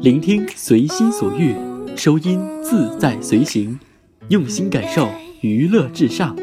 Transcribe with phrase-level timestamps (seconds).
[0.00, 1.56] 聆听随心所欲，
[1.96, 3.76] 收音自在随行，
[4.28, 5.08] 用心感受
[5.40, 6.36] 娱乐至上，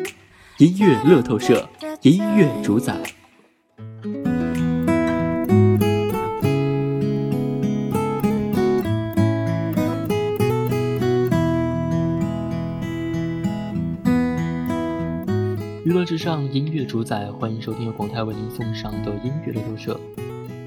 [0.57, 1.65] 音乐乐透社，
[2.01, 2.93] 音乐主宰。
[15.85, 19.97] 娱乐至上，音乐主宰，欢迎收听由广泰为您送上的音乐乐透社。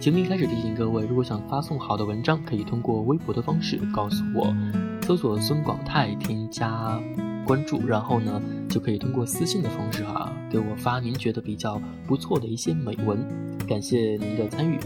[0.08, 4.56] 节目一开始提醒各位，如果想发送好的文章，可以通过微博的方式告诉我，
[5.02, 6.98] 搜索孙广泰，添加
[7.44, 13.22] 关注，然后呢，就可以通过私信的方式哈，给我发您觉得比较不错的一些美文，
[13.68, 14.78] 感谢您的参与。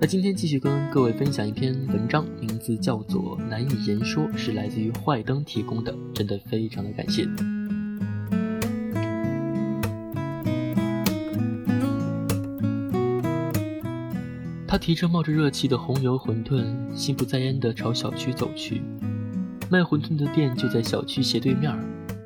[0.00, 7.28] 那今天继续跟各位分享一篇文章，名字叫做《难以言说》，是来自于坏灯提供的，真的非常的感谢。
[14.70, 18.82] 他提着冒着热气的红油馄饨，心不在焉地朝小区走去。
[19.70, 21.74] 卖馄饨的店就在小区斜对面。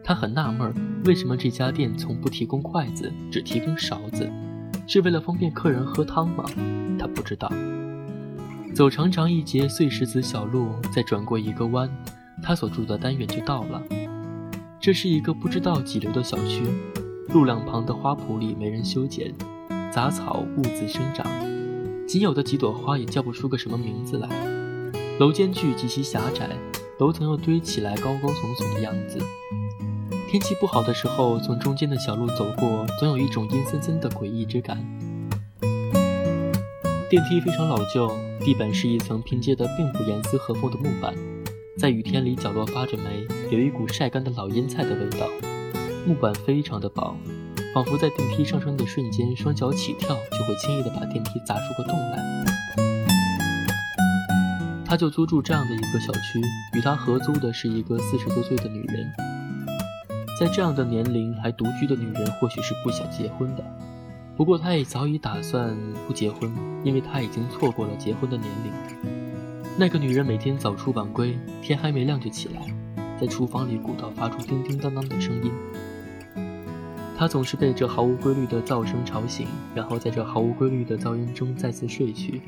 [0.02, 4.28] 他很纳闷儿，为什么这家店从不提供筷子，只提供勺子？
[4.88, 6.44] 是为了方便客人喝汤吗？
[6.98, 7.48] 他不知道。
[8.74, 11.88] 走长长一截碎石子小路，再转过一个弯，
[12.42, 13.80] 他所住的单元就到了。
[14.80, 16.64] 这是一个不知道几流的小区，
[17.28, 19.32] 路两旁的花圃里没人修剪，
[19.92, 21.24] 杂草兀自生长。
[22.06, 24.28] 仅有的几朵花也叫不出个什么名字来，
[25.18, 26.50] 楼间距极其狭窄，
[26.98, 29.18] 楼层又堆起来高高耸耸的样子。
[30.28, 34.78] 天气不好的时候，从中间的小路走过，总有一种阴森森的诡异之感。
[37.08, 41.14] 电梯非常老旧，地板是一层拼接的并不严丝合缝的木板，
[41.78, 45.28] 在雨天里角落发着霉，有一股晒干的老腌菜的味道。
[46.06, 47.16] 木板非常的薄。
[47.74, 52.44] 仿佛在电梯上升的瞬间，双脚起跳就会轻易的把电梯砸出个洞来。
[54.84, 56.38] 他就租住这样的一个小区，
[56.74, 59.10] 与他合租的是一个四十多岁的女人。
[60.38, 63.64] 在这样的年龄还独居的女人，或许是不想结婚的。
[64.36, 65.74] 不过她也早已打算
[66.06, 66.52] 不结婚，
[66.84, 68.72] 因为她已经错过了结婚的年龄。
[69.78, 72.60] 那个女人每天早出晚归，天还没亮就起来，
[73.18, 75.50] 在厨房里鼓捣发出叮叮当当的声音。
[77.22, 79.46] 他总是被这毫无规律的噪声吵醒，
[79.76, 82.42] 然后在这毫无规律的噪音中再次睡去。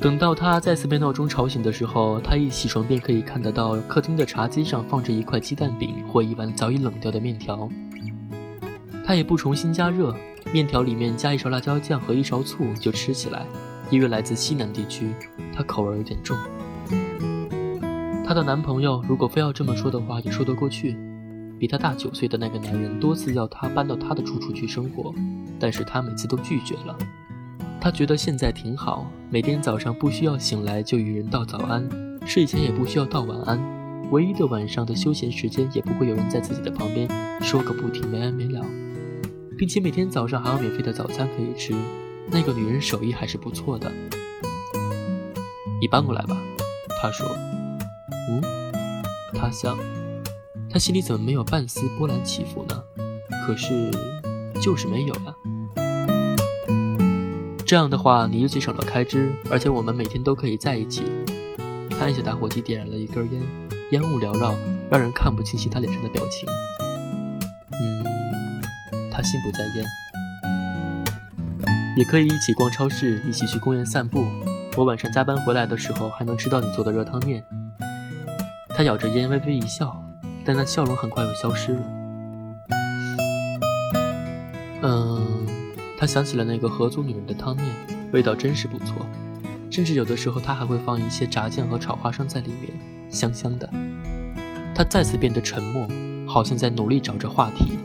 [0.00, 7.68] 等到他再次被闹钟吵醒的时候，他一起床便可以看得到客厅的茶几上放着一块鸡蛋饼或一碗早已冷掉的面条。
[9.04, 10.16] 他也不重新加热，
[10.50, 13.44] 面条里面加一勺辣椒酱和一勺醋就吃起来。
[13.90, 15.12] 因为来自西南地区，
[15.54, 16.34] 他口味有点重。
[18.26, 20.96] 她的男朋友如果非要这么说的话，也说得过去。
[21.58, 25.14] 比他大九岁的那个男人多次要她搬到他的住处去生活，
[25.58, 26.96] 但是她每次都拒绝了。
[27.80, 31.88] 她觉得现在挺好，每天早上不需要醒来就与人道早安，
[32.26, 33.60] 睡前也不需要道晚安，
[34.10, 37.08] 唯一的晚上的休闲时间也不会有人在自己的旁边
[37.40, 38.64] 说个不停没完没了，
[39.56, 41.74] 并且每天早上还有免费的早餐可以吃。
[42.28, 43.92] 那个女人手艺还是不错的。
[45.80, 46.36] 你搬过来吧，
[47.00, 47.24] 他说。
[48.28, 48.42] 嗯，
[49.32, 49.78] 他想。
[50.76, 52.82] 他心里怎么没有半丝波澜起伏呢？
[53.46, 53.90] 可是，
[54.60, 55.34] 就是没有呀。
[57.64, 61.02] 这样的话，你又节省了开支，而且我们每天都可以在一起。
[61.88, 63.42] 他按下打火机，点燃了一根烟，
[63.92, 64.54] 烟雾缭绕，
[64.90, 66.46] 让人看不清晰他脸上的表情。
[67.72, 68.60] 嗯，
[69.10, 69.86] 他心不在焉。
[71.96, 74.26] 也可以一起逛超市，一起去公园散步。
[74.76, 77.42] 我晚上加班回来的时候，还能吃到你做的热汤面。
[78.68, 80.02] 他咬着烟，微微一笑。
[80.46, 81.82] 但那笑容很快又消失了。
[84.82, 85.46] 嗯，
[85.98, 87.66] 他想起了那个合租女人的汤面，
[88.12, 89.04] 味道真是不错，
[89.70, 92.70] 甚至有的时候他还会放一些炸酱和炒花生在里面，
[93.10, 93.68] 香香的。
[94.72, 95.88] 他再次变得沉默，
[96.28, 97.78] 好像在努力找着话题。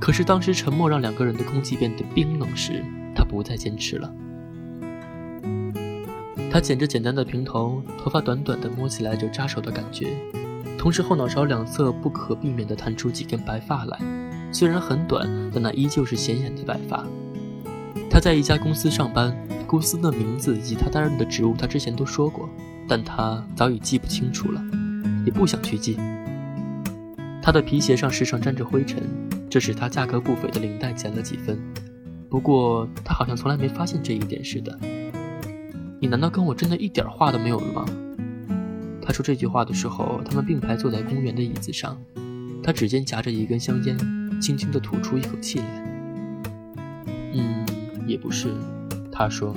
[0.00, 2.84] 可是当时沉默让两个人的空气变得冰冷时，
[3.14, 4.12] 他不再坚持了。
[6.50, 10.16] 他剪着简单的平头，头发短短的，摸起来就扎手的感觉。
[10.84, 13.98] 同时，后脑勺两侧不可避免地弹出几根白发来，
[14.52, 17.06] 虽然很短，但那依旧是显眼的白发。
[18.10, 19.34] 他在一家公司上班，
[19.66, 22.50] 公司的名字以及他担任的职务，他之前都说过，
[22.86, 24.62] 但他早已记不清楚了，
[25.24, 25.96] 也不想去记。
[27.42, 29.02] 他的皮鞋上时常沾着灰尘，
[29.48, 31.58] 这使他价格不菲的领带减了几分。
[32.28, 34.78] 不过，他好像从来没发现这一点似的。
[35.98, 37.86] 你难道跟我真的一点话都没有了吗？
[39.06, 41.94] 他说这句话的时候，他们并排坐在公园的椅子上。
[42.62, 43.98] 他指尖夹着一根香烟，
[44.40, 45.84] 轻轻地吐出一口气来。
[47.34, 47.66] 嗯，
[48.06, 48.48] 也不是，
[49.12, 49.54] 他说，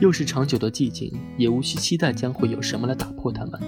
[0.00, 3.60] 又是长久的寂静，也无需期待将会有什么来打破他们。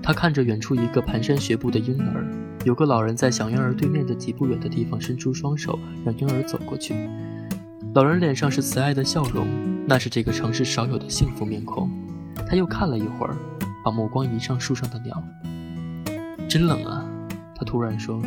[0.00, 2.24] 他看着远处一个蹒跚学步的婴儿，
[2.64, 6.94] 有个老人在小婴儿对面的几步远的地方伸出双手，让婴儿走过去。
[7.94, 9.48] 老人脸上是慈爱的笑容，
[9.88, 11.90] 那是这个城市少有的幸福面孔。
[12.54, 13.34] 他又看了一会儿，
[13.82, 15.20] 把目光移上树上的鸟。
[16.48, 17.04] 真冷啊，
[17.56, 18.22] 他突然说：“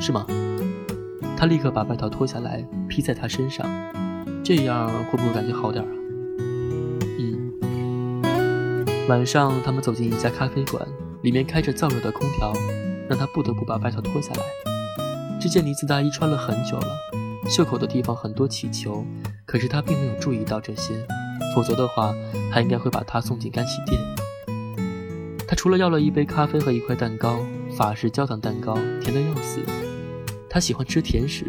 [0.00, 0.26] 是吗？”
[1.38, 3.64] 他立刻把外套脱下来披在他身上，
[4.42, 5.90] 这样会不会感觉好点啊？
[7.20, 8.84] 嗯。
[9.08, 10.84] 晚上，他们走进一家咖啡馆。
[11.22, 12.52] 里面开着燥热的空调，
[13.08, 14.42] 让他不得不把外套脱下来。
[15.40, 16.88] 这件呢子大衣穿了很久了，
[17.48, 19.06] 袖口的地方很多起球，
[19.46, 20.94] 可是他并没有注意到这些，
[21.54, 22.14] 否则的话，
[22.52, 24.00] 他应该会把它送进干洗店。
[25.46, 27.40] 他除了要了一杯咖啡和一块蛋糕，
[27.76, 29.60] 法式焦糖蛋糕，甜得要死。
[30.48, 31.44] 他喜欢吃甜食，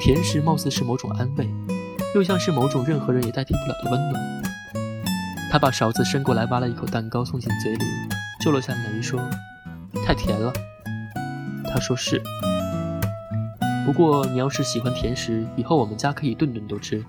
[0.00, 1.48] 甜食貌似是某种安慰，
[2.14, 4.42] 又像是某种任何人也代替不了的温暖。
[5.50, 7.84] 他把勺子伸过来，挖了一口蛋糕送进嘴里。
[8.40, 9.20] 皱了下眉说
[10.04, 10.52] ：“太甜了。”
[11.72, 12.20] 他说：“是。
[13.86, 17.04] 不过你要是喜欢甜食，以后我们家可以顿顿都吃。”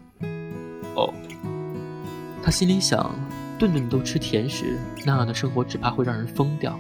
[2.45, 3.09] 他心里想：
[3.57, 6.79] 顿顿都吃甜食，那样的生活只怕会让人疯掉。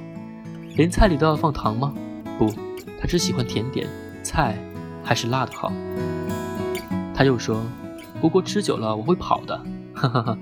[0.75, 1.91] 连菜里都要放糖吗？
[2.37, 2.53] 不，
[3.01, 3.87] 他只喜欢甜点，
[4.21, 4.55] 菜
[5.03, 5.73] 还是辣的好。
[7.15, 7.63] 他又说
[8.21, 9.59] ：“不过吃久了我会跑的。”
[9.95, 10.37] 哈哈哈。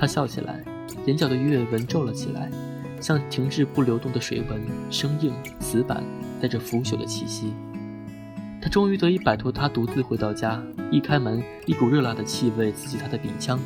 [0.00, 0.64] 他笑起来，
[1.04, 2.50] 眼角的鱼尾纹皱了起来。
[2.98, 4.58] 像停滞不流动的水纹，
[4.90, 6.02] 生硬、死板，
[6.40, 7.52] 带着腐朽的气息。
[8.66, 10.60] 他终于得以摆脱他，独自回到家。
[10.90, 13.60] 一开门，一股热辣的气味刺激他的鼻腔。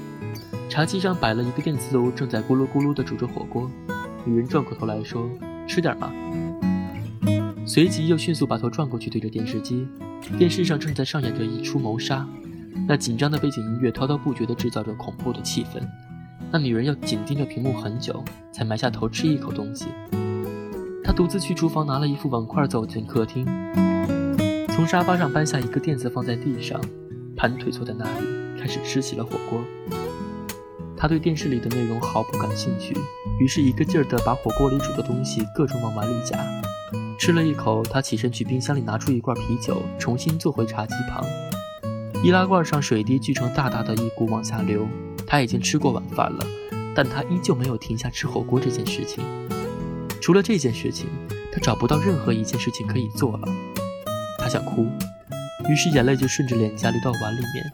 [0.69, 3.70] 茶几上摆了一个电磁炉，正在咕噜咕噜地煮着火锅。
[4.26, 5.26] 女人转过头来说
[5.67, 6.12] ：“吃点吧？”
[7.64, 9.88] 随即又迅速把头转过去，对着电视机。
[10.37, 12.29] 电视上正在上演着一出谋杀，
[12.87, 15.81] 那紧张的背景音乐滔滔不绝地制造着恐怖的气氛。
[16.53, 18.23] 那女人要紧盯着屏幕很久，
[18.53, 19.87] 才埋下头吃一口东西。
[21.03, 23.46] 她独自去厨房拿了一副碗筷，走进客厅，
[24.81, 26.81] 从沙发上搬下一个垫子放在地上，
[27.37, 29.62] 盘腿坐在那里，开始吃起了火锅。
[30.97, 32.97] 他对电视里的内容毫不感兴趣，
[33.38, 36.38] 于是一个劲儿地把火锅里煮的东西各种往碗里夹。
[37.19, 41.23] 吃了一口，他起身去冰箱里拿出一罐啤酒，重新坐回茶几旁。
[42.25, 44.88] 易拉罐上水滴聚成大大的一股往下流。
[45.27, 46.47] 他已经吃过晚饭了，
[46.94, 49.23] 但他依旧没有停下吃火锅这件事情。
[50.23, 51.06] 除了这件事情，
[51.53, 53.47] 他找不到任何一件事情可以做了。
[54.40, 54.87] 他想哭，
[55.69, 57.70] 于是眼泪就顺着脸颊流到碗里面。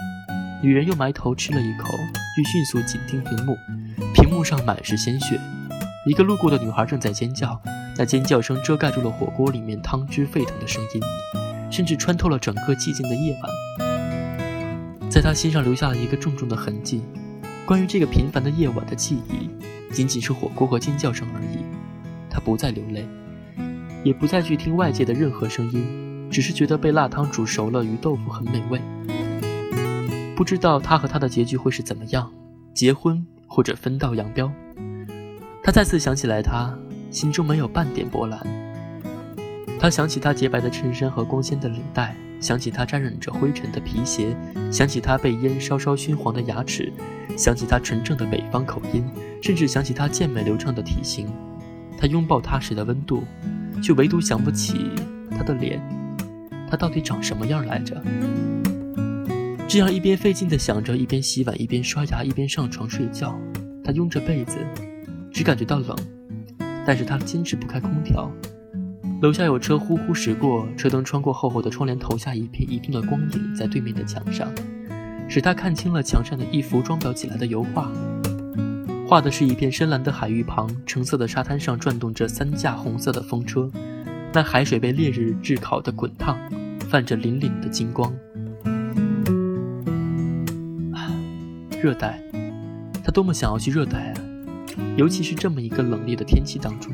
[0.63, 1.97] 女人又埋头吃了一口，
[2.39, 3.57] 又迅速紧盯屏幕，
[4.13, 5.41] 屏幕上满是鲜血。
[6.07, 7.61] 一个路过的女孩正在尖叫，
[7.97, 11.01] 那尖叫声遮盖住了火锅里面汤汁沸腾的声音，
[11.71, 17.03] 甚至穿透了整个寂静的夜晚，在他心上留下了一个重重的痕迹。
[17.65, 19.51] 关于这个平凡的夜晚的记忆，
[19.93, 21.65] 仅仅是火锅和尖叫声而已。
[22.31, 23.07] 他不再流泪，
[24.05, 25.85] 也不再去听外界的任何声音，
[26.37, 28.79] 只是觉得被辣汤煮熟了鱼豆腐很美味。
[30.37, 32.31] 不知道他和他的结局会是怎么样，
[32.75, 34.53] 结婚或者分道扬镳。
[35.63, 36.79] 他再次想起来，他
[37.11, 38.39] 心中没有半点波澜。
[39.81, 42.15] 他想起他洁白的衬衫和光鲜的领带。
[42.39, 44.37] 想起他沾染着灰尘的皮鞋，
[44.71, 46.93] 想起他被烟稍稍熏黄的牙齿，
[47.35, 49.03] 想起他纯正的北方口音，
[49.41, 51.33] 甚至想起他健美流畅的体型，
[51.99, 53.25] 他拥抱他时的温度，
[53.83, 54.91] 却唯独想不起
[55.31, 55.81] 他的脸，
[56.71, 58.03] 他到底长什么样来着？
[59.69, 63.39] 这样一边费劲地想着，一边洗碗，一边刷牙，一边上床睡觉。
[63.85, 64.59] 他拥着被子，
[65.33, 65.97] 只感觉到冷，
[66.87, 68.31] 但是他坚持不开空调。
[69.23, 74.49] 楼下有车呼呼驶过，车灯穿过厚厚的窗帘，投下一片移动的光影，在对面的墙上，
[75.29, 77.91] 使他看清了墙上的一幅装裱起来的油画。
[79.09, 83.71] 画的是一片深蓝的海域旁，橙色的沙滩上转动着三架红色的风车，
[84.37, 86.37] 那海水被烈日炙烤的滚烫，
[86.91, 88.13] 泛着粼粼的金光。
[90.93, 91.09] 啊，
[91.81, 92.21] 热带，
[93.03, 94.15] 他多么想要去热带啊！
[94.95, 96.93] 尤其是这么一个冷冽的天气当中。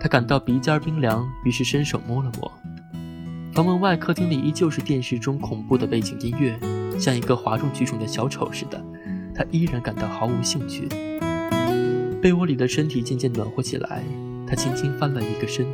[0.00, 2.50] 他感到鼻尖冰凉，于是伸手摸了摸。
[3.52, 6.58] 房门外，客厅里依旧是电视中恐怖的背景音乐，
[6.98, 8.84] 像一个哗众取宠的小丑似的。
[9.32, 10.88] 他依然感到毫无兴趣。
[12.20, 14.02] 被窝里的身体渐渐暖和起来，
[14.44, 15.64] 他轻轻翻了一个身，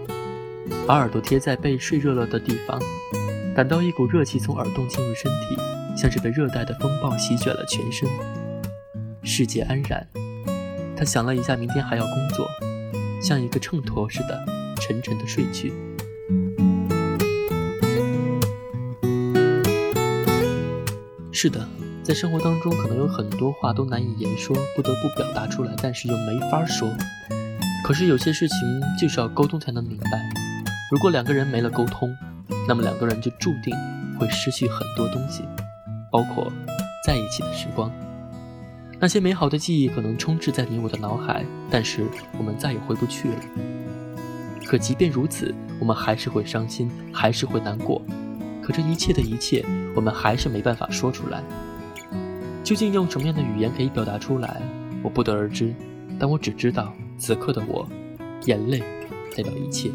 [0.89, 2.81] 把耳朵贴在被睡热了的地方，
[3.55, 5.55] 感到一股热气从耳洞进入身体，
[5.95, 8.09] 像是被热带的风暴席卷了全身。
[9.23, 10.09] 世界安然。
[10.97, 12.49] 他想了一下，明天还要工作。
[13.23, 14.43] 像一个秤砣似的，
[14.81, 15.75] 沉沉的睡去。
[21.31, 21.69] 是的，
[22.03, 26.91] 在生活当中，可能有很多话都难以言说，不得不表达出来，但是又没法说。
[27.85, 28.59] 可是有些事情
[28.99, 30.48] 就是要沟通才能明白。
[30.91, 32.17] 如果两个人没了沟通，
[32.67, 33.75] 那么两个人就注定
[34.19, 35.43] 会失去很多东西，
[36.11, 36.51] 包括
[37.05, 37.93] 在一起的时光。
[38.99, 42.07] 那些美好的记忆可能充斥在你我的脑海，但是
[42.39, 43.37] 我们再也回不去了。
[44.65, 48.01] 可即便如此，我们还是会伤心，还是会难过。
[48.63, 49.65] 可这一切的一切，
[49.95, 51.43] 我们还是没办法说出来。
[52.65, 54.61] 究竟用什么样的语言可以表达出来，
[55.03, 55.75] 我不得而知。
[56.19, 57.87] 但我只知道，此刻的我，
[58.47, 58.83] 眼泪
[59.37, 59.91] 代表一切。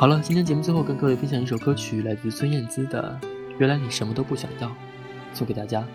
[0.00, 3.20] 好了，今天节目最后跟各位分享一首歌曲，来自孙燕姿的
[3.58, 4.66] 《原来你什么都不想要》，
[5.34, 5.86] 送给大家。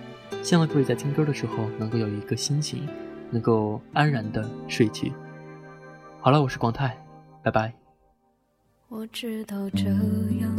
[0.43, 2.88] 希望各位在听歌的时候能够有一个心情，
[3.31, 5.12] 能够安然的睡去。
[6.21, 6.95] 好了，我是广泰，
[7.41, 7.74] 拜拜。
[8.89, 10.55] 我知道这样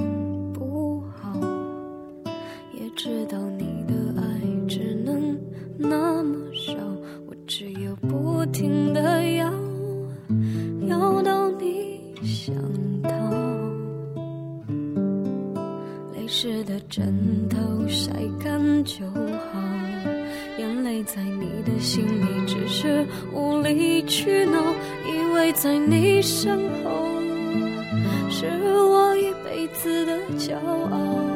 [18.86, 19.58] 就好，
[20.58, 24.62] 眼泪在你的心里只是无理取闹，
[25.04, 27.10] 以为在你身后。
[28.30, 31.35] 是我一辈子的骄傲。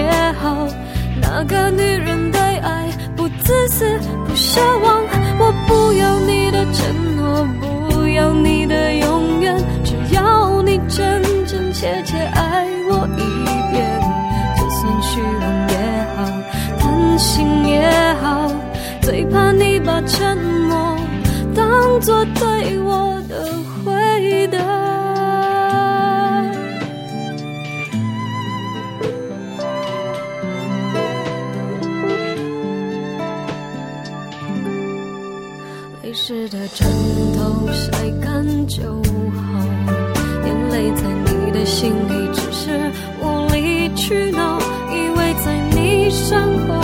[0.00, 0.66] 也好，
[1.20, 2.40] 那个女人的。
[3.44, 5.02] 自私不奢望，
[5.38, 7.44] 我不要你的承诺，
[7.90, 13.20] 不要你的永远，只要你真真切切爱我一
[13.72, 14.00] 遍。
[14.56, 15.74] 就算虚荣也
[16.14, 16.18] 好，
[16.78, 17.90] 贪心也
[18.22, 18.52] 好，
[19.02, 20.96] 最怕你把沉默
[21.54, 23.34] 当作对我的
[23.84, 24.89] 回答。
[36.30, 36.86] 湿的枕
[37.34, 37.90] 头晒
[38.22, 38.84] 干就
[39.32, 39.66] 好，
[40.46, 42.88] 眼泪在你的心里只是
[43.20, 44.60] 无理取闹，
[44.92, 46.79] 以为在你身后。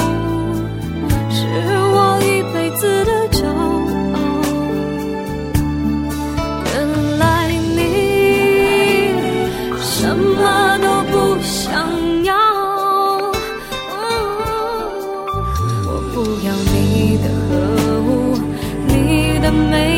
[19.57, 19.96] 的